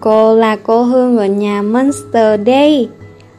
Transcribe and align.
Cô 0.00 0.36
là 0.36 0.56
cô 0.56 0.82
Hương 0.82 1.18
ở 1.18 1.26
nhà 1.26 1.62
Monster 1.62 2.40
đây. 2.44 2.88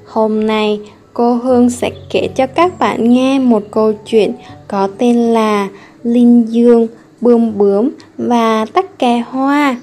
Hôm 0.05 0.47
nay 0.47 0.79
cô 1.13 1.33
Hương 1.33 1.69
sẽ 1.69 1.91
kể 2.09 2.29
cho 2.35 2.47
các 2.47 2.79
bạn 2.79 3.09
nghe 3.13 3.39
một 3.39 3.63
câu 3.71 3.93
chuyện 4.05 4.33
có 4.67 4.87
tên 4.97 5.15
là 5.15 5.67
Linh 6.03 6.45
Dương, 6.49 6.87
Bươm 7.21 7.57
Bướm 7.57 7.89
và 8.17 8.65
Tắc 8.73 8.99
Kè 8.99 9.23
Hoa. 9.29 9.75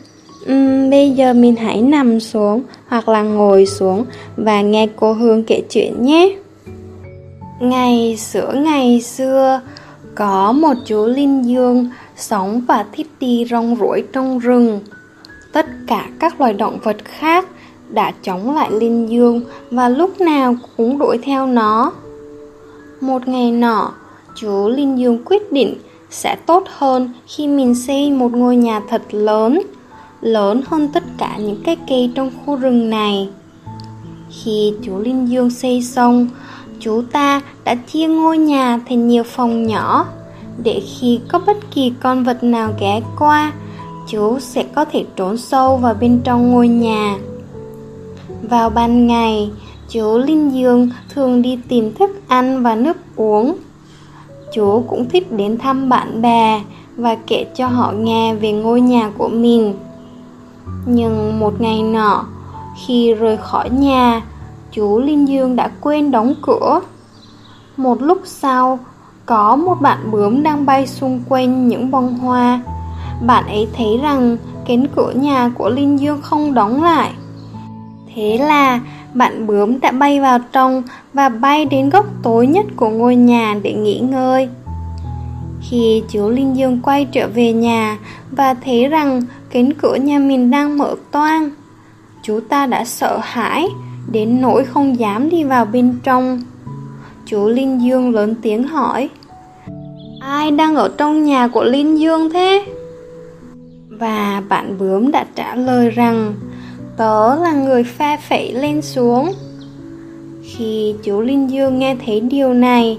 Uhm, 0.52 0.90
Bây 0.90 1.10
giờ 1.10 1.32
mình 1.32 1.56
hãy 1.56 1.82
nằm 1.82 2.20
xuống 2.20 2.62
hoặc 2.86 3.08
là 3.08 3.22
ngồi 3.22 3.66
xuống 3.66 4.04
và 4.36 4.62
nghe 4.62 4.88
cô 4.96 5.12
Hương 5.12 5.44
kể 5.44 5.62
chuyện 5.70 6.02
nhé. 6.02 6.36
Ngày 7.60 8.16
xưa 8.16 8.52
ngày 8.54 9.00
xưa 9.00 9.60
có 10.14 10.52
một 10.52 10.74
chú 10.86 11.06
Linh 11.06 11.42
Dương 11.42 11.90
sống 12.16 12.60
và 12.68 12.84
thích 12.92 13.06
đi 13.20 13.46
rong 13.50 13.76
ruổi 13.80 14.02
trong 14.12 14.38
rừng. 14.38 14.80
Tất 15.54 15.66
cả 15.86 16.06
các 16.18 16.40
loài 16.40 16.52
động 16.52 16.78
vật 16.82 16.96
khác 17.04 17.46
đã 17.88 18.12
chống 18.22 18.54
lại 18.54 18.70
Linh 18.72 19.10
Dương 19.10 19.40
và 19.70 19.88
lúc 19.88 20.20
nào 20.20 20.56
cũng 20.76 20.98
đuổi 20.98 21.18
theo 21.22 21.46
nó. 21.46 21.92
Một 23.00 23.28
ngày 23.28 23.50
nọ, 23.50 23.92
chú 24.36 24.68
Linh 24.68 24.98
Dương 24.98 25.18
quyết 25.24 25.52
định 25.52 25.74
sẽ 26.10 26.36
tốt 26.46 26.64
hơn 26.68 27.10
khi 27.26 27.46
mình 27.48 27.74
xây 27.74 28.10
một 28.10 28.32
ngôi 28.32 28.56
nhà 28.56 28.80
thật 28.88 29.02
lớn, 29.10 29.62
lớn 30.20 30.62
hơn 30.66 30.88
tất 30.94 31.04
cả 31.18 31.36
những 31.38 31.62
cái 31.64 31.76
cây 31.88 32.12
trong 32.14 32.30
khu 32.44 32.56
rừng 32.56 32.90
này. 32.90 33.28
Khi 34.30 34.72
chú 34.82 34.98
Linh 34.98 35.28
Dương 35.28 35.50
xây 35.50 35.82
xong, 35.82 36.28
chú 36.80 37.02
ta 37.12 37.40
đã 37.64 37.74
chia 37.74 38.08
ngôi 38.08 38.38
nhà 38.38 38.80
thành 38.88 39.08
nhiều 39.08 39.22
phòng 39.22 39.66
nhỏ, 39.66 40.06
để 40.64 40.82
khi 40.98 41.20
có 41.28 41.38
bất 41.46 41.56
kỳ 41.74 41.92
con 42.02 42.24
vật 42.24 42.44
nào 42.44 42.74
ghé 42.80 43.00
qua, 43.18 43.52
chú 44.06 44.38
sẽ 44.40 44.62
có 44.74 44.84
thể 44.84 45.04
trốn 45.16 45.36
sâu 45.36 45.76
vào 45.76 45.94
bên 46.00 46.20
trong 46.24 46.52
ngôi 46.52 46.68
nhà. 46.68 47.18
Vào 48.42 48.70
ban 48.70 49.06
ngày, 49.06 49.50
chú 49.88 50.18
Linh 50.18 50.54
Dương 50.54 50.90
thường 51.14 51.42
đi 51.42 51.58
tìm 51.68 51.94
thức 51.94 52.10
ăn 52.28 52.62
và 52.62 52.74
nước 52.74 52.96
uống. 53.16 53.56
Chú 54.52 54.84
cũng 54.88 55.08
thích 55.08 55.32
đến 55.32 55.58
thăm 55.58 55.88
bạn 55.88 56.22
bè 56.22 56.62
và 56.96 57.16
kể 57.26 57.46
cho 57.56 57.66
họ 57.66 57.92
nghe 57.92 58.34
về 58.34 58.52
ngôi 58.52 58.80
nhà 58.80 59.10
của 59.18 59.28
mình. 59.28 59.74
Nhưng 60.86 61.40
một 61.40 61.60
ngày 61.60 61.82
nọ, 61.82 62.24
khi 62.86 63.14
rời 63.14 63.36
khỏi 63.36 63.70
nhà, 63.70 64.22
chú 64.72 64.98
Linh 64.98 65.28
Dương 65.28 65.56
đã 65.56 65.70
quên 65.80 66.10
đóng 66.10 66.34
cửa. 66.42 66.80
Một 67.76 68.02
lúc 68.02 68.18
sau, 68.24 68.78
có 69.26 69.56
một 69.56 69.80
bạn 69.80 70.10
bướm 70.10 70.42
đang 70.42 70.66
bay 70.66 70.86
xung 70.86 71.20
quanh 71.28 71.68
những 71.68 71.90
bông 71.90 72.14
hoa 72.18 72.60
bạn 73.20 73.46
ấy 73.46 73.68
thấy 73.76 73.98
rằng 74.02 74.36
cánh 74.66 74.86
cửa 74.96 75.12
nhà 75.16 75.50
của 75.54 75.68
Linh 75.68 76.00
Dương 76.00 76.22
không 76.22 76.54
đóng 76.54 76.82
lại. 76.82 77.10
Thế 78.14 78.38
là 78.38 78.80
bạn 79.14 79.46
bướm 79.46 79.80
đã 79.80 79.90
bay 79.90 80.20
vào 80.20 80.38
trong 80.52 80.82
và 81.12 81.28
bay 81.28 81.64
đến 81.64 81.90
góc 81.90 82.06
tối 82.22 82.46
nhất 82.46 82.66
của 82.76 82.88
ngôi 82.88 83.16
nhà 83.16 83.56
để 83.62 83.72
nghỉ 83.72 83.98
ngơi. 83.98 84.48
Khi 85.60 86.02
chú 86.08 86.28
Linh 86.28 86.56
Dương 86.56 86.80
quay 86.82 87.04
trở 87.04 87.28
về 87.34 87.52
nhà 87.52 87.98
và 88.30 88.54
thấy 88.54 88.88
rằng 88.88 89.22
cánh 89.50 89.72
cửa 89.72 89.94
nhà 89.94 90.18
mình 90.18 90.50
đang 90.50 90.78
mở 90.78 90.94
toang, 91.10 91.50
chú 92.22 92.40
ta 92.48 92.66
đã 92.66 92.84
sợ 92.84 93.20
hãi 93.22 93.68
đến 94.12 94.40
nỗi 94.40 94.64
không 94.64 94.98
dám 94.98 95.30
đi 95.30 95.44
vào 95.44 95.64
bên 95.64 95.98
trong. 96.02 96.42
Chú 97.26 97.48
Linh 97.48 97.82
Dương 97.82 98.14
lớn 98.14 98.34
tiếng 98.42 98.68
hỏi 98.68 99.08
Ai 100.20 100.50
đang 100.50 100.74
ở 100.74 100.90
trong 100.96 101.24
nhà 101.24 101.48
của 101.48 101.64
Linh 101.64 101.98
Dương 102.00 102.30
thế? 102.30 102.64
Và 103.98 104.42
bạn 104.48 104.78
bướm 104.78 105.10
đã 105.10 105.26
trả 105.34 105.54
lời 105.54 105.90
rằng 105.90 106.34
Tớ 106.96 107.36
là 107.36 107.52
người 107.52 107.84
pha 107.84 108.16
phẩy 108.28 108.52
lên 108.52 108.82
xuống 108.82 109.32
Khi 110.42 110.94
chú 111.02 111.20
Linh 111.20 111.50
Dương 111.50 111.78
nghe 111.78 111.96
thấy 112.06 112.20
điều 112.20 112.54
này 112.54 112.98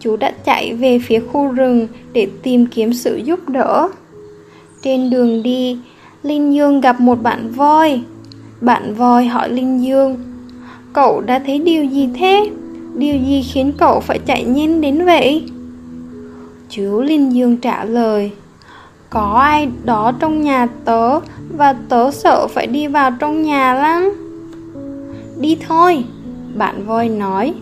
Chú 0.00 0.16
đã 0.16 0.32
chạy 0.44 0.74
về 0.74 0.98
phía 0.98 1.20
khu 1.20 1.48
rừng 1.48 1.88
để 2.12 2.28
tìm 2.42 2.66
kiếm 2.66 2.92
sự 2.92 3.16
giúp 3.16 3.48
đỡ 3.48 3.88
Trên 4.82 5.10
đường 5.10 5.42
đi, 5.42 5.78
Linh 6.22 6.54
Dương 6.54 6.80
gặp 6.80 7.00
một 7.00 7.22
bạn 7.22 7.50
voi 7.50 8.02
Bạn 8.60 8.94
voi 8.94 9.26
hỏi 9.26 9.50
Linh 9.50 9.82
Dương 9.84 10.16
Cậu 10.92 11.20
đã 11.20 11.38
thấy 11.46 11.58
điều 11.58 11.84
gì 11.84 12.08
thế? 12.14 12.50
Điều 12.94 13.14
gì 13.16 13.42
khiến 13.52 13.72
cậu 13.78 14.00
phải 14.00 14.18
chạy 14.18 14.44
nhanh 14.44 14.80
đến 14.80 15.04
vậy? 15.04 15.44
Chú 16.68 17.00
Linh 17.00 17.32
Dương 17.32 17.56
trả 17.56 17.84
lời 17.84 18.30
có 19.10 19.34
ai 19.40 19.68
đó 19.84 20.12
trong 20.20 20.42
nhà 20.42 20.68
tớ 20.84 21.20
Và 21.56 21.74
tớ 21.88 22.10
sợ 22.10 22.46
phải 22.46 22.66
đi 22.66 22.86
vào 22.86 23.10
trong 23.18 23.42
nhà 23.42 23.74
lắm 23.74 24.12
Đi 25.40 25.58
thôi, 25.68 26.04
Bạn 26.54 26.86
voi 26.86 27.08
nói. 27.08 27.54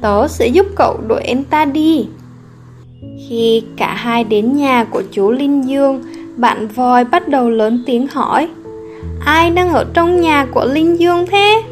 Tớ 0.00 0.28
sẽ 0.28 0.46
giúp 0.46 0.66
cậu 0.76 0.98
đuổi 1.08 1.20
em 1.20 1.44
ta 1.44 1.64
đi. 1.64 2.06
Khi 3.28 3.62
cả 3.76 3.94
hai 3.94 4.24
đến 4.24 4.56
nhà 4.56 4.84
của 4.84 5.02
chú 5.12 5.30
Linh 5.30 5.68
Dương, 5.68 6.02
Bạn 6.36 6.68
voi 6.68 7.04
bắt 7.04 7.28
đầu 7.28 7.50
lớn 7.50 7.82
tiếng 7.86 8.06
hỏi, 8.06 8.48
Ai 9.24 9.50
đang 9.50 9.72
ở 9.72 9.84
trong 9.94 10.20
nhà 10.20 10.46
của 10.52 10.64
Linh 10.64 10.98
Dương 10.98 11.26
thế? 11.26 11.62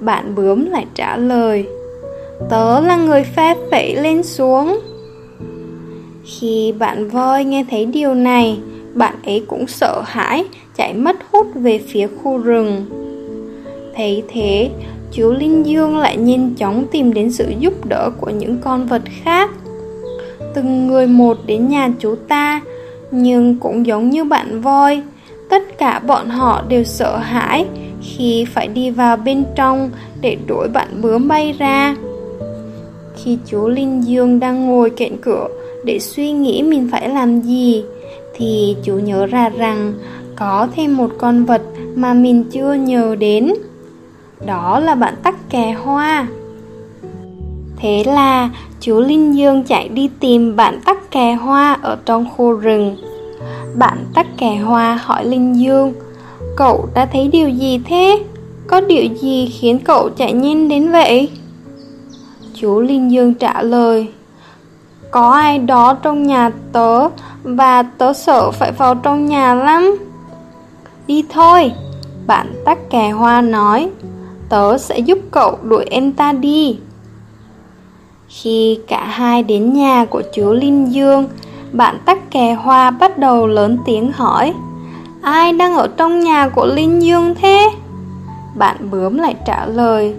Bạn 0.00 0.34
bướm 0.34 0.70
lại 0.70 0.86
trả 0.94 1.16
lời, 1.16 1.66
Tớ 2.50 2.80
là 2.80 2.96
người 2.96 3.22
phép 3.22 3.56
phẩy 3.70 3.96
lên 3.96 4.22
xuống 4.22 4.78
khi 6.28 6.72
bạn 6.78 7.08
voi 7.08 7.44
nghe 7.44 7.64
thấy 7.70 7.84
điều 7.84 8.14
này, 8.14 8.58
bạn 8.94 9.14
ấy 9.24 9.44
cũng 9.46 9.66
sợ 9.66 10.02
hãi, 10.06 10.44
chạy 10.76 10.94
mất 10.94 11.16
hút 11.32 11.46
về 11.54 11.80
phía 11.88 12.06
khu 12.06 12.38
rừng. 12.38 12.86
Thấy 13.94 14.22
thế, 14.28 14.70
chú 15.12 15.32
Linh 15.32 15.66
Dương 15.66 15.98
lại 15.98 16.16
nhanh 16.16 16.54
chóng 16.54 16.86
tìm 16.92 17.12
đến 17.12 17.32
sự 17.32 17.52
giúp 17.58 17.86
đỡ 17.86 18.10
của 18.20 18.30
những 18.30 18.58
con 18.60 18.86
vật 18.86 19.02
khác. 19.22 19.50
Từng 20.54 20.86
người 20.86 21.06
một 21.06 21.38
đến 21.46 21.68
nhà 21.68 21.90
chú 21.98 22.14
ta, 22.28 22.60
nhưng 23.10 23.56
cũng 23.56 23.86
giống 23.86 24.10
như 24.10 24.24
bạn 24.24 24.60
voi, 24.60 25.02
tất 25.50 25.78
cả 25.78 25.98
bọn 25.98 26.28
họ 26.28 26.62
đều 26.68 26.84
sợ 26.84 27.16
hãi 27.16 27.66
khi 28.02 28.44
phải 28.44 28.68
đi 28.68 28.90
vào 28.90 29.16
bên 29.16 29.44
trong 29.56 29.90
để 30.20 30.36
đuổi 30.46 30.68
bạn 30.68 30.88
bướm 31.02 31.28
bay 31.28 31.54
ra. 31.58 31.96
Khi 33.16 33.38
chú 33.46 33.68
Linh 33.68 34.06
Dương 34.06 34.40
đang 34.40 34.66
ngồi 34.66 34.90
cạnh 34.90 35.16
cửa, 35.22 35.48
để 35.88 35.98
suy 35.98 36.32
nghĩ 36.32 36.62
mình 36.62 36.88
phải 36.92 37.08
làm 37.08 37.40
gì, 37.40 37.84
thì 38.34 38.76
chú 38.84 38.92
nhớ 38.92 39.26
ra 39.26 39.48
rằng 39.48 39.94
có 40.36 40.68
thêm 40.76 40.96
một 40.96 41.10
con 41.18 41.44
vật 41.44 41.62
mà 41.94 42.14
mình 42.14 42.44
chưa 42.50 42.72
nhớ 42.72 43.16
đến. 43.18 43.52
Đó 44.46 44.80
là 44.80 44.94
bạn 44.94 45.14
tắc 45.22 45.50
kè 45.50 45.72
hoa. 45.72 46.26
Thế 47.76 48.04
là 48.06 48.50
chú 48.80 49.00
linh 49.00 49.36
dương 49.36 49.64
chạy 49.64 49.88
đi 49.88 50.10
tìm 50.20 50.56
bạn 50.56 50.80
tắc 50.84 51.10
kè 51.10 51.32
hoa 51.32 51.78
ở 51.82 51.98
trong 52.04 52.26
khu 52.36 52.52
rừng. 52.52 52.96
Bạn 53.78 53.98
tắc 54.14 54.26
kè 54.38 54.56
hoa 54.56 54.98
hỏi 55.02 55.24
linh 55.26 55.60
dương, 55.60 55.92
cậu 56.56 56.88
đã 56.94 57.06
thấy 57.06 57.28
điều 57.28 57.48
gì 57.48 57.80
thế? 57.84 58.22
Có 58.66 58.80
điều 58.80 59.04
gì 59.20 59.46
khiến 59.46 59.78
cậu 59.84 60.08
chạy 60.16 60.32
nhanh 60.32 60.68
đến 60.68 60.90
vậy? 60.90 61.28
Chú 62.54 62.80
linh 62.80 63.10
dương 63.10 63.34
trả 63.34 63.62
lời 63.62 64.08
có 65.10 65.30
ai 65.30 65.58
đó 65.58 65.94
trong 65.94 66.22
nhà 66.22 66.50
tớ 66.72 67.08
Và 67.42 67.82
tớ 67.82 68.12
sợ 68.12 68.50
phải 68.50 68.72
vào 68.72 68.94
trong 68.94 69.26
nhà 69.26 69.54
lắm. 69.54 69.98
Đi 71.06 71.24
thôi, 71.30 71.72
Bạn 72.26 72.52
tắc 72.64 72.90
kè 72.90 73.10
hoa 73.10 73.40
nói. 73.40 73.90
Tớ 74.48 74.78
sẽ 74.78 74.98
giúp 74.98 75.18
cậu 75.30 75.58
đuổi 75.62 75.84
em 75.90 76.12
ta 76.12 76.32
đi. 76.32 76.78
Khi 78.28 78.78
cả 78.88 79.04
hai 79.04 79.42
đến 79.42 79.72
nhà 79.72 80.04
của 80.04 80.22
chú 80.34 80.52
Linh 80.52 80.92
Dương, 80.92 81.28
Bạn 81.72 81.98
tắc 82.04 82.30
kè 82.30 82.52
hoa 82.52 82.90
bắt 82.90 83.18
đầu 83.18 83.46
lớn 83.46 83.78
tiếng 83.86 84.12
hỏi, 84.12 84.54
Ai 85.22 85.52
đang 85.52 85.74
ở 85.74 85.88
trong 85.96 86.20
nhà 86.20 86.48
của 86.48 86.66
Linh 86.66 87.02
Dương 87.02 87.34
thế? 87.40 87.70
Bạn 88.56 88.90
bướm 88.90 89.18
lại 89.18 89.34
trả 89.46 89.66
lời, 89.66 90.14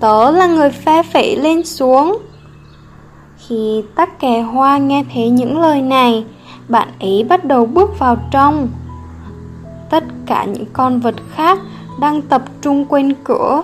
Tớ 0.00 0.30
là 0.30 0.46
người 0.46 0.70
phe 0.70 1.02
phẩy 1.02 1.36
lên 1.36 1.64
xuống 1.64 2.18
khi 3.48 3.82
tắc 3.94 4.20
kè 4.20 4.40
hoa 4.40 4.78
nghe 4.78 5.04
thấy 5.14 5.30
những 5.30 5.60
lời 5.60 5.82
này, 5.82 6.24
bạn 6.68 6.88
ấy 7.00 7.26
bắt 7.28 7.44
đầu 7.44 7.66
bước 7.66 7.98
vào 7.98 8.16
trong. 8.30 8.68
Tất 9.90 10.04
cả 10.26 10.44
những 10.44 10.64
con 10.72 11.00
vật 11.00 11.14
khác 11.34 11.58
đang 12.00 12.22
tập 12.22 12.42
trung 12.62 12.84
quanh 12.88 13.12
cửa. 13.24 13.62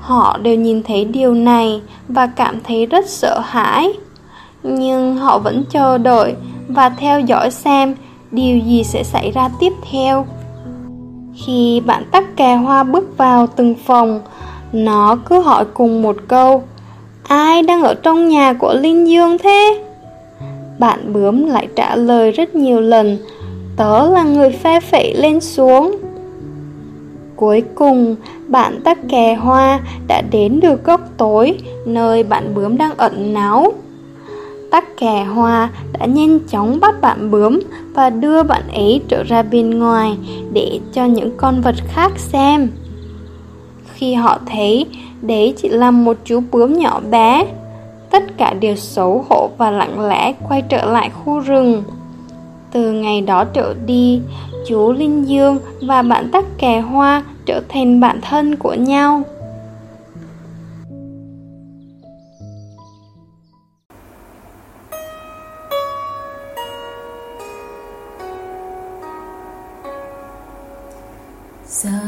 Họ 0.00 0.38
đều 0.42 0.54
nhìn 0.54 0.82
thấy 0.82 1.04
điều 1.04 1.34
này 1.34 1.82
và 2.08 2.26
cảm 2.26 2.60
thấy 2.64 2.86
rất 2.86 3.08
sợ 3.08 3.40
hãi. 3.44 3.92
Nhưng 4.62 5.16
họ 5.16 5.38
vẫn 5.38 5.64
chờ 5.70 5.98
đợi 5.98 6.34
và 6.68 6.88
theo 6.88 7.20
dõi 7.20 7.50
xem 7.50 7.94
điều 8.30 8.58
gì 8.58 8.84
sẽ 8.84 9.02
xảy 9.02 9.30
ra 9.30 9.48
tiếp 9.60 9.72
theo. 9.90 10.26
Khi 11.34 11.80
bạn 11.80 12.04
tắc 12.10 12.36
kè 12.36 12.56
hoa 12.56 12.82
bước 12.82 13.18
vào 13.18 13.46
từng 13.46 13.74
phòng, 13.86 14.20
nó 14.72 15.16
cứ 15.16 15.40
hỏi 15.40 15.64
cùng 15.74 16.02
một 16.02 16.16
câu 16.28 16.62
Ai 17.28 17.62
đang 17.62 17.82
ở 17.82 17.94
trong 17.94 18.28
nhà 18.28 18.52
của 18.52 18.74
Linh 18.74 19.08
Dương 19.08 19.38
thế? 19.38 19.82
Bạn 20.78 21.12
bướm 21.12 21.46
lại 21.46 21.68
trả 21.76 21.96
lời 21.96 22.30
rất 22.30 22.54
nhiều 22.54 22.80
lần 22.80 23.18
Tớ 23.76 24.10
là 24.10 24.22
người 24.22 24.50
phe 24.50 24.80
phẩy 24.80 25.14
lên 25.14 25.40
xuống 25.40 25.96
Cuối 27.36 27.62
cùng, 27.74 28.16
bạn 28.48 28.80
tắc 28.84 28.98
kè 29.08 29.34
hoa 29.34 29.80
đã 30.06 30.22
đến 30.30 30.60
được 30.60 30.84
góc 30.84 31.00
tối 31.16 31.58
nơi 31.86 32.22
bạn 32.22 32.54
bướm 32.54 32.76
đang 32.76 32.96
ẩn 32.96 33.34
náu. 33.34 33.72
Tắc 34.70 34.96
kè 34.96 35.24
hoa 35.24 35.68
đã 35.98 36.06
nhanh 36.06 36.38
chóng 36.50 36.80
bắt 36.80 37.00
bạn 37.00 37.30
bướm 37.30 37.60
và 37.94 38.10
đưa 38.10 38.42
bạn 38.42 38.62
ấy 38.74 39.00
trở 39.08 39.22
ra 39.22 39.42
bên 39.42 39.78
ngoài 39.78 40.16
để 40.52 40.80
cho 40.92 41.04
những 41.04 41.30
con 41.36 41.60
vật 41.60 41.74
khác 41.88 42.12
xem. 42.16 42.70
Khi 43.98 44.14
họ 44.14 44.38
thấy 44.46 44.86
đấy 45.22 45.54
chỉ 45.56 45.68
là 45.68 45.90
một 45.90 46.16
chú 46.24 46.40
bướm 46.50 46.72
nhỏ 46.72 47.00
bé, 47.10 47.46
tất 48.10 48.22
cả 48.36 48.54
đều 48.60 48.76
xấu 48.76 49.24
hổ 49.28 49.50
và 49.58 49.70
lặng 49.70 50.00
lẽ 50.00 50.34
quay 50.48 50.62
trở 50.62 50.92
lại 50.92 51.10
khu 51.10 51.38
rừng. 51.38 51.82
Từ 52.72 52.92
ngày 52.92 53.20
đó 53.20 53.44
trở 53.44 53.74
đi, 53.86 54.20
chú 54.66 54.92
Linh 54.92 55.28
Dương 55.28 55.58
và 55.82 56.02
bạn 56.02 56.28
tắc 56.32 56.44
kè 56.58 56.80
hoa 56.80 57.22
trở 57.46 57.60
thành 57.68 58.00
bạn 58.00 58.20
thân 58.22 58.56
của 58.56 58.74
nhau. 58.74 59.22
So 71.66 72.07